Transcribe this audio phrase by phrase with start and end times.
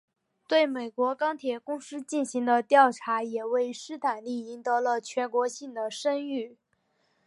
[0.47, 6.57] 对美国钢铁公司进行的调查也为斯坦利赢得了全国性的声誉。